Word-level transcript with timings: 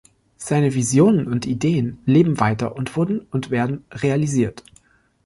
Seine 0.37 0.73
Visionen 0.73 1.27
und 1.27 1.45
Ideen 1.45 1.99
leben 2.07 2.39
weiter 2.39 2.75
und 2.75 2.95
wurden 2.95 3.19
und 3.29 3.51
werden 3.51 3.85
realisiert. 3.91 4.63